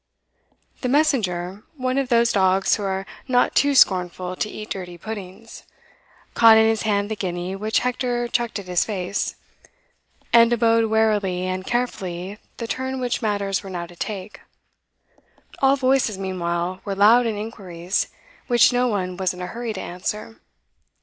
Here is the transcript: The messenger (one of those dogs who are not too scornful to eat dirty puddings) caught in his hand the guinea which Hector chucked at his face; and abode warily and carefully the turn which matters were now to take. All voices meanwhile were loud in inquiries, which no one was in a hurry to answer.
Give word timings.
The 0.81 0.89
messenger 0.89 1.61
(one 1.77 1.99
of 1.99 2.09
those 2.09 2.31
dogs 2.31 2.75
who 2.75 2.81
are 2.81 3.05
not 3.27 3.53
too 3.53 3.75
scornful 3.75 4.35
to 4.35 4.49
eat 4.49 4.71
dirty 4.71 4.97
puddings) 4.97 5.61
caught 6.33 6.57
in 6.57 6.67
his 6.67 6.81
hand 6.81 7.11
the 7.11 7.15
guinea 7.15 7.55
which 7.55 7.81
Hector 7.81 8.27
chucked 8.27 8.57
at 8.57 8.65
his 8.65 8.83
face; 8.83 9.35
and 10.33 10.51
abode 10.51 10.89
warily 10.89 11.45
and 11.45 11.67
carefully 11.67 12.39
the 12.57 12.65
turn 12.65 12.99
which 12.99 13.21
matters 13.21 13.61
were 13.61 13.69
now 13.69 13.85
to 13.85 13.95
take. 13.95 14.41
All 15.61 15.75
voices 15.75 16.17
meanwhile 16.17 16.81
were 16.83 16.95
loud 16.95 17.27
in 17.27 17.37
inquiries, 17.37 18.07
which 18.47 18.73
no 18.73 18.87
one 18.87 19.17
was 19.17 19.35
in 19.35 19.41
a 19.43 19.45
hurry 19.45 19.71
to 19.73 19.79
answer. 19.81 20.41